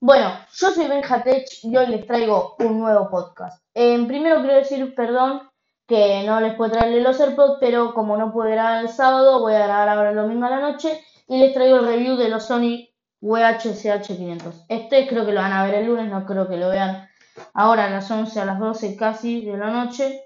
[0.00, 3.60] Bueno, yo soy Benjatech y hoy les traigo un nuevo podcast.
[3.74, 5.42] Eh, primero quiero decir perdón
[5.88, 9.54] que no les puedo traerle los AirPods, pero como no pude grabar el sábado, voy
[9.54, 12.44] a grabar ahora el domingo a la noche y les traigo el review de los
[12.44, 12.88] Sony
[13.22, 14.66] WH-CH500.
[14.68, 17.08] Este creo que lo van a ver el lunes, no creo que lo vean
[17.52, 20.22] ahora a las 11, a las 12 casi de la noche.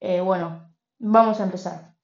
[0.00, 1.94] Eh, bueno, vamos a empezar.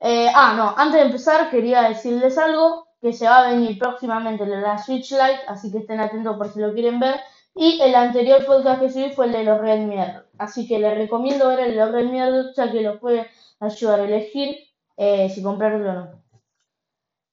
[0.00, 4.46] Eh, ah, no, antes de empezar quería decirles algo que se va a venir próximamente
[4.46, 7.16] la Switch Lite, así que estén atentos por si lo quieren ver.
[7.54, 9.96] Y el anterior podcast que subí fue el de los Redmi
[10.38, 12.18] así que les recomiendo ver el de los Redmi
[12.56, 13.26] ya que los puede
[13.58, 14.56] ayudar a elegir
[14.96, 16.22] eh, si comprarlo o no.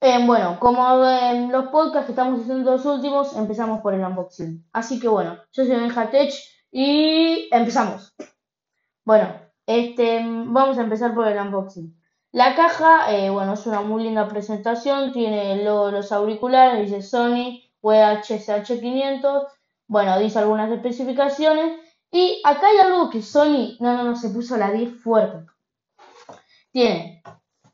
[0.02, 4.64] Eh, bueno, como en los podcasts que estamos haciendo los últimos, empezamos por el unboxing.
[4.72, 6.34] Así que bueno, yo soy Benjatech
[6.72, 8.16] y empezamos.
[9.04, 9.30] Bueno,
[9.66, 11.96] este, vamos a empezar por el unboxing.
[12.36, 19.48] La caja, eh, bueno, es una muy linda presentación, tiene los auriculares, dice Sony WH-CH500,
[19.88, 21.80] bueno, dice algunas especificaciones,
[22.12, 25.46] y acá hay algo que Sony, no, no, no, se puso la 10 fuerte.
[26.74, 27.24] Tiene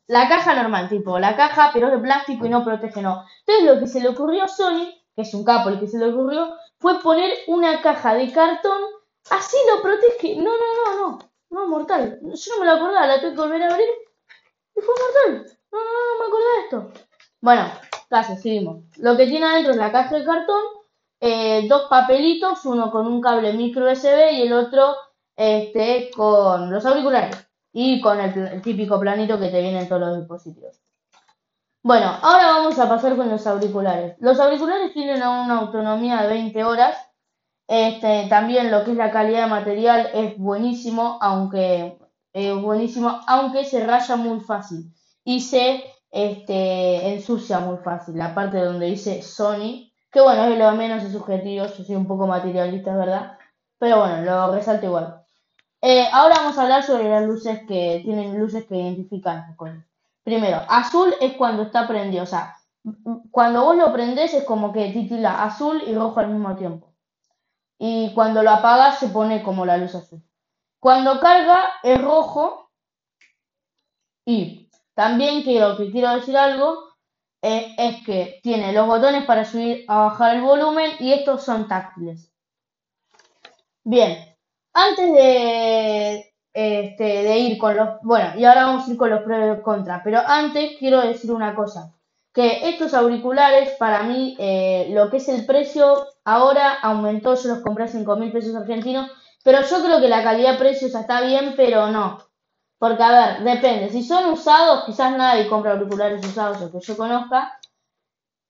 [0.06, 3.24] la caja normal, tipo, la caja, pero de plástico y no protege, no.
[3.44, 5.98] Entonces lo que se le ocurrió a Sony, que es un capo el que se
[5.98, 8.80] le ocurrió, fue poner una caja de cartón,
[9.28, 10.36] así lo protege.
[10.36, 11.18] No, no, no, no,
[11.50, 12.20] no, mortal.
[12.22, 13.88] Yo no me lo acordaba, la tengo que volver a abrir
[14.76, 15.46] y fue mortal.
[15.70, 17.02] No, no, no, me acordé de esto.
[17.40, 17.66] Bueno,
[18.08, 18.84] casi, seguimos.
[18.98, 20.62] Lo que tiene adentro es la caja de cartón,
[21.20, 24.94] eh, dos papelitos, uno con un cable micro USB y el otro
[25.36, 27.36] este, con los auriculares
[27.72, 30.80] y con el, típico planito que te viene en todos los dispositivos.
[31.82, 34.16] Bueno, ahora vamos a pasar con los auriculares.
[34.20, 36.96] Los auriculares tienen una autonomía de 20 horas.
[37.66, 41.98] Este, también lo que es la calidad de material es buenísimo, aunque
[42.32, 44.92] eh, buenísimo, aunque se raya muy fácil
[45.24, 48.16] y se este, ensucia muy fácil.
[48.16, 52.06] La parte donde dice Sony, que bueno, es lo menos es subjetivo, yo soy un
[52.06, 53.38] poco materialista, verdad,
[53.78, 55.22] pero bueno, lo resalto igual.
[55.80, 59.56] Eh, ahora vamos a hablar sobre las luces que tienen luces que identifican
[60.22, 62.56] Primero, azul es cuando está prendido, o sea,
[63.30, 66.94] cuando vos lo prendés es como que titula azul y rojo al mismo tiempo.
[67.78, 70.22] Y cuando lo apagas se pone como la luz azul.
[70.82, 72.68] Cuando carga es rojo
[74.26, 76.96] y también quiero que quiero decir algo
[77.40, 81.68] eh, es que tiene los botones para subir a bajar el volumen y estos son
[81.68, 82.32] táctiles.
[83.84, 84.36] Bien,
[84.72, 89.22] antes de, este, de ir con los, bueno, y ahora vamos a ir con los
[89.22, 91.94] pros y contras, pero antes quiero decir una cosa,
[92.32, 97.60] que estos auriculares para mí eh, lo que es el precio ahora aumentó, yo los
[97.60, 99.08] compré a 5 mil pesos argentinos
[99.42, 102.18] pero yo creo que la calidad-precio está bien, pero no.
[102.78, 103.90] Porque, a ver, depende.
[103.90, 107.58] Si son usados, quizás nadie compra auriculares usados o que yo conozca.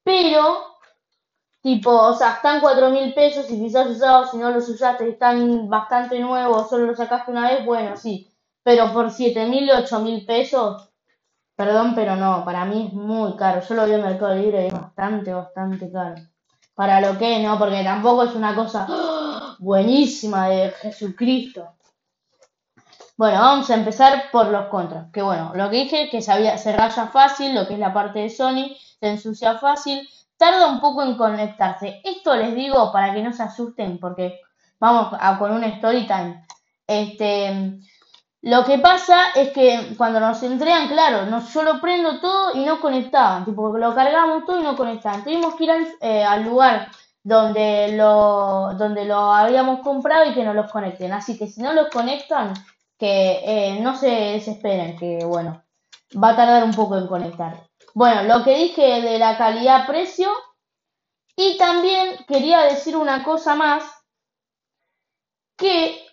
[0.04, 0.76] Pero,
[1.62, 5.68] tipo, o sea, están cuatro mil pesos y quizás usados, si no los usaste, están
[5.68, 8.28] bastante nuevos, solo los sacaste una vez, bueno, sí.
[8.62, 10.90] Pero por siete mil, ocho mil pesos,
[11.56, 13.60] perdón, pero no, para mí es muy caro.
[13.60, 16.16] Yo lo vi en Mercado Libre y es bastante, bastante caro.
[16.74, 18.86] Para lo que, no, porque tampoco es una cosa
[19.62, 21.74] buenísima de Jesucristo.
[23.16, 25.10] Bueno, vamos a empezar por los contras.
[25.12, 28.18] Que bueno, lo que dije que se, se raya fácil, lo que es la parte
[28.18, 32.00] de Sony, se ensucia fácil, tarda un poco en conectarse.
[32.02, 34.40] Esto les digo para que no se asusten, porque
[34.80, 36.44] vamos a, con un story time.
[36.84, 37.78] Este,
[38.40, 42.64] lo que pasa es que cuando nos entregan, claro, nos, yo lo prendo todo y
[42.64, 45.22] no conectaban, tipo lo cargamos todo y no conectaban.
[45.22, 46.88] Tuvimos que ir al, eh, al lugar
[47.24, 51.12] donde lo, donde lo habíamos comprado y que no los conecten.
[51.12, 52.54] Así que si no los conectan,
[52.98, 55.62] que eh, no se desesperen, que bueno,
[56.22, 57.68] va a tardar un poco en conectar.
[57.94, 60.30] Bueno, lo que dije de la calidad-precio.
[61.34, 63.84] Y también quería decir una cosa más,
[65.56, 66.06] que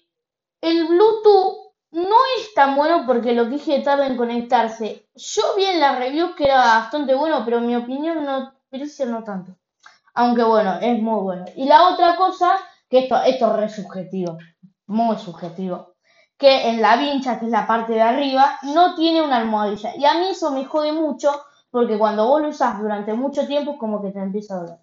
[0.61, 5.07] el Bluetooth no es tan bueno porque lo que dije tarda en conectarse.
[5.15, 8.85] Yo vi en la review que era bastante bueno, pero en mi opinión no, pero
[9.07, 9.55] no tanto.
[10.19, 11.45] Aunque bueno, es muy bueno.
[11.55, 14.37] Y la otra cosa, que esto, esto es re subjetivo,
[14.87, 15.93] muy subjetivo,
[16.37, 19.95] que en la vincha, que es la parte de arriba, no tiene una almohadilla.
[19.95, 21.31] Y a mí eso me jode mucho,
[21.71, 24.79] porque cuando vos lo usás durante mucho tiempo, como que te empieza a doler.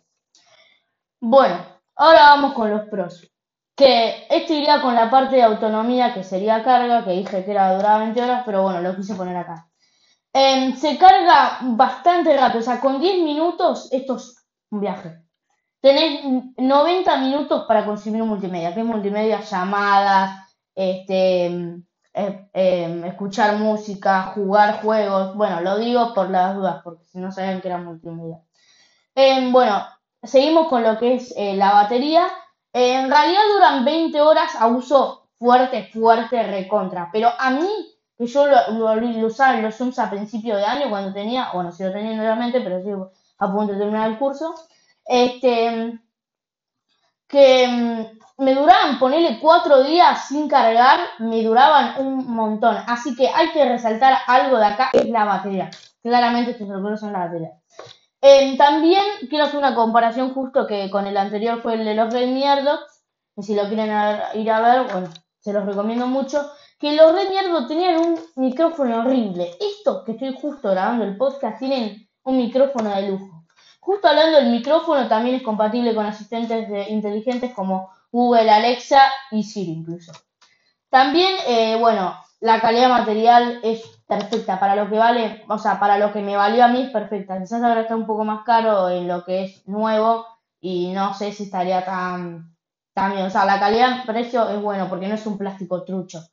[1.20, 1.58] Bueno,
[1.96, 3.30] ahora vamos con los pros.
[3.76, 7.76] Que esto iría con la parte de autonomía, que sería carga, que dije que era
[7.76, 9.68] duraba 20 horas, pero bueno, lo quise poner acá.
[10.32, 14.34] Em, se carga bastante rápido, o sea, con 10 minutos esto es
[14.70, 15.25] un viaje.
[15.86, 16.20] Tenés
[16.56, 21.46] 90 minutos para consumir multimedia, que es multimedia, llamadas, este,
[22.12, 25.36] eh, em, escuchar música, jugar juegos.
[25.36, 28.40] Bueno, lo digo por las dudas, porque si no saben que era multimedia.
[29.14, 29.80] Em, bueno,
[30.24, 32.26] seguimos con lo que es eh, la batería.
[32.72, 37.10] en realidad duran 20 horas a uso fuerte, fuerte, recontra.
[37.12, 37.70] Pero a mí,
[38.18, 41.70] que yo lo, lo, usaba en los Zooms a principio de año, cuando tenía, bueno,
[41.70, 44.52] sigo teniendo nuevamente, pero sigo a punto de terminar el curso,
[45.06, 46.00] este,
[47.28, 52.76] que mm, me duraban, ponerle cuatro días sin cargar, me duraban un montón.
[52.86, 55.70] Así que hay que resaltar algo de acá, es la batería.
[56.02, 57.52] Claramente estos celulares son la batería.
[58.20, 62.12] Eh, también quiero hacer una comparación justo que con el anterior fue el de los
[62.12, 62.80] Red Mierdos.
[63.36, 63.90] Y si lo quieren
[64.34, 65.08] ir a ver, bueno,
[65.40, 66.50] se los recomiendo mucho.
[66.78, 69.50] Que los Red Mierdos tenían un micrófono horrible.
[69.60, 73.35] Estos que estoy justo grabando el podcast tienen un micrófono de lujo.
[73.86, 79.00] Justo hablando del micrófono, también es compatible con asistentes inteligentes como Google, Alexa
[79.30, 80.10] y Siri incluso.
[80.90, 84.58] También, eh, bueno, la calidad material es perfecta.
[84.58, 87.38] Para lo que vale, o sea, para lo que me valió a mí es perfecta.
[87.38, 90.26] Quizás ahora está un poco más caro en lo que es nuevo
[90.60, 92.56] y no sé si estaría tan,
[92.92, 93.26] tan bien.
[93.26, 96.26] O sea, la calidad-precio es bueno porque no es un plástico trucho.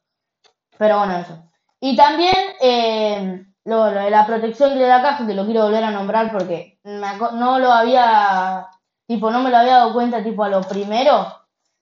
[0.80, 1.52] Pero bueno, eso.
[1.80, 5.92] Y también eh, lo, de la protección de la caja, que lo quiero volver a
[5.92, 8.68] nombrar porque no lo había,
[9.08, 11.28] tipo, no me lo había dado cuenta, tipo, a lo primero.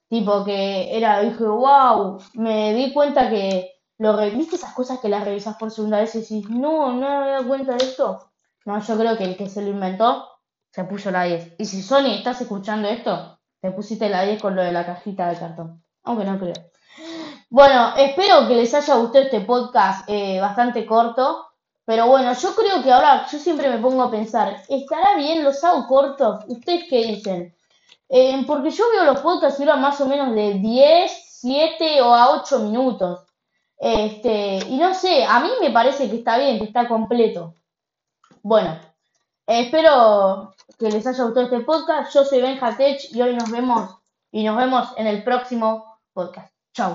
[0.10, 5.24] Tipo, que era, dije, wow, me di cuenta que lo ¿viste esas cosas que las
[5.24, 8.32] revisas por segunda vez y decís, no, no me había dado cuenta de esto?
[8.66, 10.28] No, yo creo que el que se lo inventó
[10.72, 11.56] se puso la 10.
[11.60, 15.30] Y si Sony estás escuchando esto, te pusiste la 10 con lo de la cajita
[15.30, 15.84] de cartón.
[16.04, 16.54] Aunque no creo.
[17.50, 21.51] Bueno, espero que les haya gustado este podcast eh, bastante corto.
[21.92, 25.44] Pero bueno, yo creo que ahora yo siempre me pongo a pensar, ¿estará bien?
[25.44, 26.46] ¿Los hago cortos?
[26.48, 27.54] ¿Ustedes qué dicen?
[28.08, 31.12] Eh, porque yo veo los podcasts y duran más o menos de 10,
[31.42, 33.26] 7 o a 8 minutos.
[33.78, 37.56] Este, y no sé, a mí me parece que está bien, que está completo.
[38.42, 38.80] Bueno,
[39.46, 42.14] espero que les haya gustado este podcast.
[42.14, 43.98] Yo soy Benja Tech y hoy nos vemos
[44.32, 46.61] y nos vemos en el próximo podcast.